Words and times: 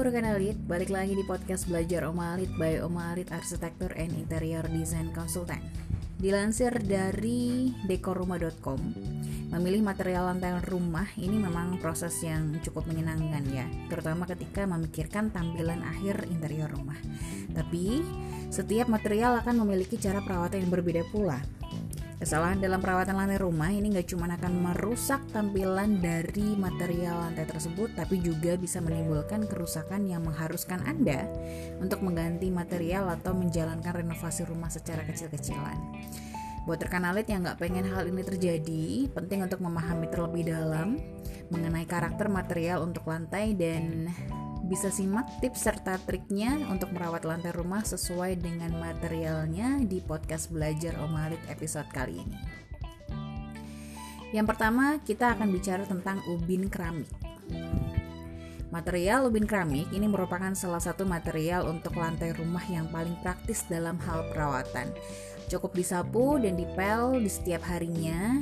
Rekan 0.00 0.32
Alit, 0.32 0.56
balik 0.64 0.88
lagi 0.88 1.12
di 1.12 1.20
podcast 1.28 1.68
Belajar 1.68 2.08
Oma 2.08 2.32
Alit 2.32 2.48
by 2.56 2.80
Oma 2.80 3.12
Alit 3.12 3.28
Arsitektur 3.36 3.92
and 4.00 4.16
Interior 4.16 4.64
Design 4.64 5.12
Consultant. 5.12 5.60
Dilansir 6.16 6.72
dari 6.80 7.68
dekorrumah.com, 7.84 8.80
memilih 9.52 9.84
material 9.84 10.32
lantai 10.32 10.56
rumah 10.72 11.04
ini 11.20 11.36
memang 11.36 11.76
proses 11.84 12.16
yang 12.24 12.56
cukup 12.64 12.88
menyenangkan 12.88 13.44
ya, 13.52 13.68
terutama 13.92 14.24
ketika 14.24 14.64
memikirkan 14.64 15.28
tampilan 15.36 15.84
akhir 15.84 16.24
interior 16.32 16.72
rumah. 16.72 16.96
Tapi, 17.52 18.00
setiap 18.48 18.88
material 18.88 19.36
akan 19.44 19.68
memiliki 19.68 20.00
cara 20.00 20.24
perawatan 20.24 20.64
yang 20.64 20.72
berbeda 20.72 21.04
pula. 21.12 21.59
Kesalahan 22.20 22.60
dalam 22.60 22.84
perawatan 22.84 23.16
lantai 23.16 23.40
rumah 23.40 23.72
ini 23.72 23.96
nggak 23.96 24.12
cuma 24.12 24.28
akan 24.28 24.52
merusak 24.60 25.24
tampilan 25.32 26.04
dari 26.04 26.52
material 26.52 27.16
lantai 27.16 27.48
tersebut, 27.48 27.96
tapi 27.96 28.20
juga 28.20 28.60
bisa 28.60 28.76
menimbulkan 28.84 29.48
kerusakan 29.48 30.04
yang 30.04 30.28
mengharuskan 30.28 30.84
Anda 30.84 31.24
untuk 31.80 32.04
mengganti 32.04 32.52
material 32.52 33.08
atau 33.08 33.32
menjalankan 33.32 34.04
renovasi 34.04 34.44
rumah 34.44 34.68
secara 34.68 35.00
kecil-kecilan. 35.08 35.80
Buat 36.68 36.84
rekan 36.84 37.08
alit 37.08 37.24
yang 37.32 37.40
nggak 37.40 37.56
pengen 37.56 37.88
hal 37.88 38.04
ini 38.04 38.20
terjadi, 38.20 39.08
penting 39.16 39.40
untuk 39.40 39.64
memahami 39.64 40.12
terlebih 40.12 40.52
dalam 40.52 41.00
mengenai 41.48 41.88
karakter 41.88 42.28
material 42.28 42.84
untuk 42.84 43.08
lantai 43.08 43.56
dan 43.56 44.12
bisa 44.70 44.86
simak 44.86 45.26
tips 45.42 45.66
serta 45.66 45.98
triknya 46.06 46.54
untuk 46.70 46.94
merawat 46.94 47.26
lantai 47.26 47.50
rumah 47.50 47.82
sesuai 47.82 48.38
dengan 48.38 48.70
materialnya 48.78 49.82
di 49.82 49.98
podcast 49.98 50.46
Belajar 50.54 50.94
Omalit 51.02 51.42
episode 51.50 51.90
kali 51.90 52.22
ini. 52.22 52.38
Yang 54.30 54.46
pertama, 54.54 55.02
kita 55.02 55.34
akan 55.34 55.50
bicara 55.50 55.82
tentang 55.82 56.22
ubin 56.30 56.70
keramik. 56.70 57.10
Material 58.70 59.26
ubin 59.26 59.42
keramik 59.42 59.90
ini 59.90 60.06
merupakan 60.06 60.54
salah 60.54 60.78
satu 60.78 61.02
material 61.02 61.66
untuk 61.66 61.98
lantai 61.98 62.30
rumah 62.30 62.62
yang 62.70 62.86
paling 62.94 63.18
praktis 63.26 63.66
dalam 63.66 63.98
hal 64.06 64.22
perawatan. 64.30 64.94
Cukup 65.50 65.74
disapu 65.74 66.38
dan 66.38 66.54
dipel 66.54 67.18
di 67.18 67.26
setiap 67.26 67.66
harinya 67.66 68.38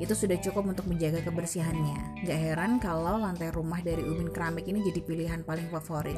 itu 0.00 0.16
sudah 0.16 0.40
cukup 0.40 0.72
untuk 0.72 0.88
menjaga 0.88 1.20
kebersihannya. 1.20 2.24
Gak 2.24 2.40
heran 2.40 2.80
kalau 2.80 3.20
lantai 3.20 3.52
rumah 3.52 3.84
dari 3.84 4.00
ubin 4.00 4.32
keramik 4.32 4.64
ini 4.64 4.80
jadi 4.80 5.00
pilihan 5.04 5.40
paling 5.44 5.68
favorit. 5.68 6.16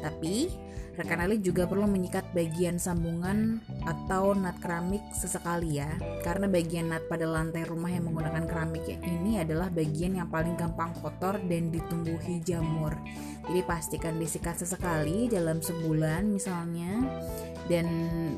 Tapi, 0.00 0.48
rekan 0.96 1.20
Ali 1.20 1.36
juga 1.44 1.68
perlu 1.68 1.84
menyikat 1.84 2.32
bagian 2.32 2.80
sambungan 2.80 3.60
atau 3.84 4.32
nut 4.32 4.56
keramik 4.64 5.04
sesekali 5.12 5.76
ya. 5.76 5.92
Karena 6.24 6.48
bagian 6.48 6.88
nut 6.88 7.04
pada 7.06 7.28
lantai 7.28 7.68
rumah 7.68 7.92
yang 7.92 8.08
menggunakan 8.08 8.48
keramik 8.48 8.88
ini 8.88 9.44
adalah 9.44 9.68
bagian 9.68 10.16
yang 10.16 10.32
paling 10.32 10.56
gampang 10.56 10.96
kotor 10.96 11.36
dan 11.36 11.68
ditumbuhi 11.68 12.40
jamur. 12.40 12.96
Jadi 13.44 13.60
pastikan 13.68 14.16
disikat 14.16 14.56
sesekali 14.56 15.28
dalam 15.28 15.60
sebulan 15.60 16.32
misalnya 16.32 17.04
dan 17.68 17.86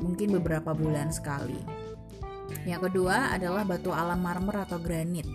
mungkin 0.03 0.35
beberapa 0.35 0.75
bulan 0.75 1.15
sekali. 1.15 1.59
Yang 2.65 2.91
kedua 2.91 3.33
adalah 3.33 3.65
batu 3.65 3.89
alam 3.91 4.21
marmer 4.21 4.65
atau 4.65 4.77
granit. 4.77 5.25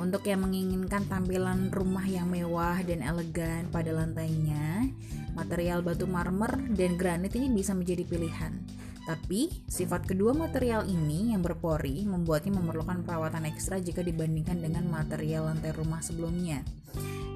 Untuk 0.00 0.24
yang 0.24 0.48
menginginkan 0.48 1.04
tampilan 1.12 1.68
rumah 1.68 2.08
yang 2.08 2.32
mewah 2.32 2.80
dan 2.88 3.04
elegan 3.04 3.68
pada 3.68 3.92
lantainya, 3.92 4.88
material 5.36 5.84
batu 5.84 6.08
marmer 6.08 6.56
dan 6.72 6.96
granit 6.96 7.36
ini 7.36 7.52
bisa 7.52 7.76
menjadi 7.76 8.08
pilihan. 8.08 8.56
Tapi, 9.04 9.50
sifat 9.66 10.06
kedua 10.06 10.36
material 10.36 10.86
ini 10.86 11.34
yang 11.34 11.42
berpori 11.42 12.06
membuatnya 12.06 12.56
memerlukan 12.56 13.02
perawatan 13.04 13.48
ekstra 13.48 13.82
jika 13.82 14.00
dibandingkan 14.00 14.60
dengan 14.60 14.86
material 14.86 15.52
lantai 15.52 15.74
rumah 15.74 15.98
sebelumnya. 15.98 16.64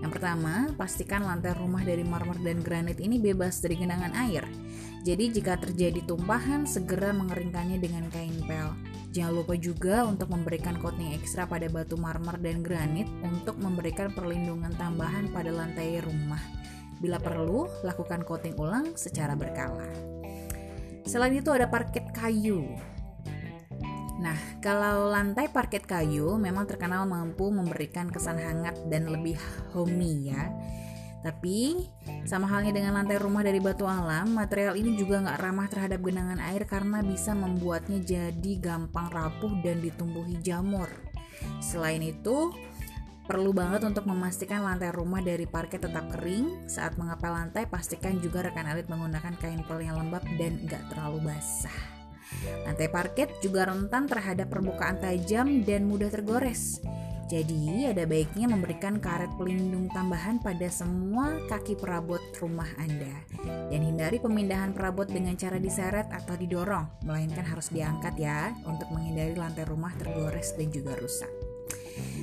Yang 0.05 0.21
pertama, 0.21 0.69
pastikan 0.77 1.25
lantai 1.25 1.57
rumah 1.57 1.81
dari 1.81 2.05
marmer 2.05 2.37
dan 2.45 2.61
granit 2.61 3.01
ini 3.01 3.17
bebas 3.17 3.65
dari 3.65 3.81
genangan 3.81 4.13
air. 4.13 4.45
Jadi 5.05 5.33
jika 5.33 5.57
terjadi 5.57 6.05
tumpahan, 6.05 6.69
segera 6.69 7.13
mengeringkannya 7.17 7.81
dengan 7.81 8.07
kain 8.13 8.37
pel. 8.45 8.94
Jangan 9.15 9.31
lupa 9.31 9.55
juga 9.55 10.03
untuk 10.03 10.27
memberikan 10.35 10.75
coating 10.83 11.15
ekstra 11.15 11.47
pada 11.47 11.71
batu 11.71 11.95
marmer 11.95 12.35
dan 12.43 12.67
granit 12.67 13.07
untuk 13.23 13.55
memberikan 13.63 14.11
perlindungan 14.11 14.75
tambahan 14.75 15.31
pada 15.31 15.55
lantai 15.55 16.03
rumah. 16.03 16.43
Bila 16.99 17.23
perlu, 17.23 17.71
lakukan 17.87 18.27
coating 18.27 18.59
ulang 18.59 18.99
secara 18.99 19.39
berkala. 19.39 19.87
Selain 21.07 21.31
itu 21.31 21.47
ada 21.55 21.71
parket 21.71 22.11
kayu. 22.11 22.75
Nah, 24.19 24.35
kalau 24.59 25.07
lantai 25.15 25.47
parket 25.47 25.87
kayu 25.87 26.35
memang 26.35 26.67
terkenal 26.67 27.07
mampu 27.07 27.55
memberikan 27.55 28.11
kesan 28.11 28.43
hangat 28.43 28.75
dan 28.91 29.07
lebih 29.07 29.39
homey 29.79 30.35
ya. 30.35 30.51
Tapi, 31.25 31.89
sama 32.29 32.45
halnya 32.45 32.77
dengan 32.77 33.01
lantai 33.01 33.17
rumah 33.17 33.41
dari 33.41 33.57
batu 33.57 33.89
alam, 33.89 34.37
material 34.37 34.77
ini 34.77 34.93
juga 34.93 35.25
nggak 35.25 35.41
ramah 35.41 35.67
terhadap 35.73 36.05
genangan 36.05 36.37
air 36.37 36.69
karena 36.69 37.01
bisa 37.01 37.33
membuatnya 37.33 37.97
jadi 38.05 38.53
gampang 38.61 39.09
rapuh 39.09 39.57
dan 39.65 39.81
ditumbuhi 39.81 40.37
jamur. 40.45 40.93
Selain 41.65 42.05
itu, 42.05 42.53
perlu 43.25 43.57
banget 43.57 43.89
untuk 43.89 44.05
memastikan 44.05 44.69
lantai 44.69 44.93
rumah 44.93 45.25
dari 45.25 45.49
parket 45.49 45.89
tetap 45.89 46.13
kering. 46.13 46.69
Saat 46.69 47.01
mengepel 47.01 47.33
lantai, 47.33 47.65
pastikan 47.73 48.21
juga 48.21 48.45
rekan 48.45 48.69
elit 48.69 48.85
menggunakan 48.93 49.33
kain 49.41 49.65
pel 49.65 49.81
yang 49.81 49.97
lembab 49.97 50.21
dan 50.37 50.61
nggak 50.69 50.93
terlalu 50.93 51.33
basah. 51.33 51.81
Lantai 52.69 52.93
parket 52.93 53.33
juga 53.41 53.65
rentan 53.65 54.05
terhadap 54.05 54.53
permukaan 54.53 55.01
tajam 55.01 55.65
dan 55.65 55.89
mudah 55.89 56.13
tergores. 56.13 56.85
Jadi, 57.35 57.91
ada 57.91 58.07
baiknya 58.07 58.47
memberikan 58.47 59.03
karet 59.03 59.35
pelindung 59.35 59.91
tambahan 59.91 60.39
pada 60.39 60.71
semua 60.71 61.43
kaki 61.51 61.75
perabot 61.75 62.23
rumah 62.39 62.71
Anda. 62.79 63.11
Dan 63.75 63.91
hindari 63.91 64.23
pemindahan 64.23 64.71
perabot 64.71 65.11
dengan 65.11 65.35
cara 65.35 65.59
diseret 65.59 66.07
atau 66.15 66.39
didorong, 66.39 67.03
melainkan 67.03 67.43
harus 67.43 67.75
diangkat 67.75 68.15
ya 68.23 68.55
untuk 68.63 68.87
menghindari 68.95 69.35
lantai 69.35 69.67
rumah 69.67 69.91
tergores 69.99 70.55
dan 70.55 70.71
juga 70.71 70.95
rusak. 70.95 71.27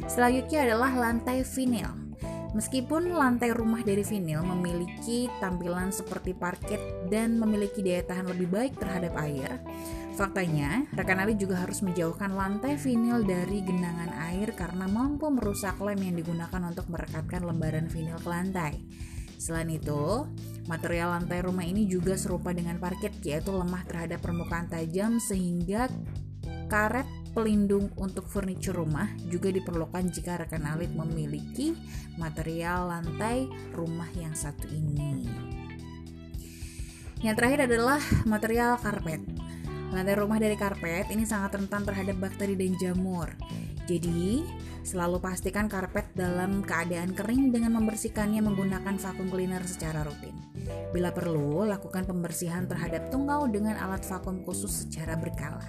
Selanjutnya 0.07 0.71
adalah 0.71 0.95
lantai 0.95 1.43
vinil. 1.43 2.10
Meskipun 2.51 3.15
lantai 3.15 3.55
rumah 3.55 3.79
dari 3.79 4.03
vinil 4.03 4.43
memiliki 4.43 5.31
tampilan 5.39 5.95
seperti 5.95 6.35
parket 6.35 6.83
dan 7.07 7.39
memiliki 7.39 7.79
daya 7.79 8.03
tahan 8.03 8.27
lebih 8.27 8.51
baik 8.51 8.73
terhadap 8.75 9.15
air, 9.23 9.63
Faktanya, 10.11 10.85
rekan 10.91 11.23
Ali 11.23 11.39
juga 11.39 11.63
harus 11.63 11.79
menjauhkan 11.79 12.35
lantai 12.35 12.75
vinil 12.75 13.23
dari 13.23 13.63
genangan 13.63 14.11
air 14.27 14.51
karena 14.53 14.83
mampu 14.85 15.31
merusak 15.31 15.79
lem 15.79 15.97
yang 15.97 16.13
digunakan 16.19 16.61
untuk 16.67 16.91
merekatkan 16.91 17.41
lembaran 17.41 17.87
vinil 17.87 18.19
ke 18.19 18.29
lantai. 18.29 18.85
Selain 19.41 19.65
itu, 19.71 20.27
material 20.69 21.17
lantai 21.17 21.41
rumah 21.41 21.65
ini 21.65 21.87
juga 21.89 22.19
serupa 22.19 22.53
dengan 22.53 22.77
parket 22.77 23.17
yaitu 23.25 23.49
lemah 23.49 23.81
terhadap 23.87 24.21
permukaan 24.21 24.69
tajam 24.69 25.17
sehingga 25.17 25.89
karet 26.67 27.07
pelindung 27.31 27.91
untuk 27.95 28.27
furniture 28.27 28.75
rumah 28.75 29.07
juga 29.31 29.51
diperlukan 29.51 30.11
jika 30.11 30.43
rekan 30.43 30.67
alit 30.67 30.91
memiliki 30.91 31.75
material 32.19 32.91
lantai 32.91 33.47
rumah 33.71 34.07
yang 34.15 34.35
satu 34.35 34.67
ini. 34.67 35.27
Yang 37.21 37.35
terakhir 37.37 37.59
adalah 37.69 38.01
material 38.25 38.81
karpet. 38.81 39.21
Lantai 39.91 40.15
rumah 40.15 40.39
dari 40.39 40.55
karpet 40.55 41.11
ini 41.11 41.27
sangat 41.27 41.59
rentan 41.59 41.83
terhadap 41.83 42.17
bakteri 42.17 42.55
dan 42.57 42.73
jamur. 42.79 43.29
Jadi, 43.85 44.41
selalu 44.81 45.21
pastikan 45.21 45.69
karpet 45.69 46.09
dalam 46.17 46.63
keadaan 46.65 47.13
kering 47.13 47.53
dengan 47.53 47.77
membersihkannya 47.77 48.41
menggunakan 48.41 48.95
vakum 48.97 49.27
cleaner 49.29 49.61
secara 49.67 50.01
rutin. 50.01 50.33
Bila 50.95 51.11
perlu, 51.13 51.67
lakukan 51.67 52.07
pembersihan 52.07 52.65
terhadap 52.65 53.11
tungau 53.13 53.45
dengan 53.51 53.77
alat 53.77 54.01
vakum 54.07 54.41
khusus 54.47 54.87
secara 54.87 55.19
berkala. 55.19 55.61